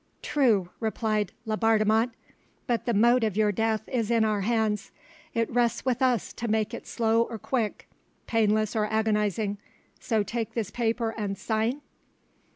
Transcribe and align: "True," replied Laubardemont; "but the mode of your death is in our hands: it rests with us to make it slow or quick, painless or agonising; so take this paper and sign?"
"True," 0.23 0.69
replied 0.79 1.31
Laubardemont; 1.45 2.13
"but 2.65 2.87
the 2.87 2.93
mode 2.95 3.23
of 3.23 3.37
your 3.37 3.51
death 3.51 3.87
is 3.87 4.09
in 4.09 4.25
our 4.25 4.41
hands: 4.41 4.89
it 5.35 5.47
rests 5.51 5.85
with 5.85 6.01
us 6.01 6.33
to 6.33 6.47
make 6.47 6.73
it 6.73 6.87
slow 6.87 7.21
or 7.21 7.37
quick, 7.37 7.87
painless 8.25 8.75
or 8.75 8.87
agonising; 8.91 9.59
so 9.99 10.23
take 10.23 10.55
this 10.55 10.71
paper 10.71 11.11
and 11.15 11.37
sign?" 11.37 11.81